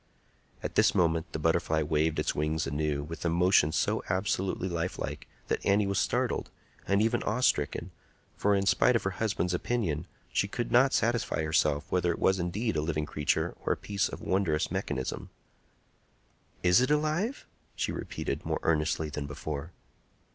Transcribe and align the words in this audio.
At 0.63 0.73
this 0.73 0.95
moment 0.95 1.31
the 1.31 1.37
butterfly 1.37 1.83
waved 1.83 2.17
its 2.17 2.33
wings 2.33 2.65
anew, 2.65 3.03
with 3.03 3.23
a 3.23 3.29
motion 3.29 3.71
so 3.71 4.03
absolutely 4.09 4.67
lifelike 4.67 5.27
that 5.47 5.63
Annie 5.63 5.85
was 5.85 5.99
startled, 5.99 6.49
and 6.87 7.03
even 7.03 7.21
awestricken; 7.21 7.91
for, 8.35 8.55
in 8.55 8.65
spite 8.65 8.95
of 8.95 9.03
her 9.03 9.11
husband's 9.21 9.53
opinion, 9.53 10.07
she 10.33 10.47
could 10.47 10.71
not 10.71 10.93
satisfy 10.93 11.43
herself 11.43 11.85
whether 11.91 12.11
it 12.11 12.17
was 12.17 12.39
indeed 12.39 12.75
a 12.77 12.81
living 12.81 13.05
creature 13.05 13.55
or 13.63 13.73
a 13.73 13.77
piece 13.77 14.09
of 14.09 14.21
wondrous 14.21 14.71
mechanism. 14.71 15.29
"Is 16.63 16.81
it 16.81 16.89
alive?" 16.89 17.45
she 17.75 17.91
repeated, 17.91 18.43
more 18.43 18.59
earnestly 18.63 19.09
than 19.09 19.27
before. 19.27 19.71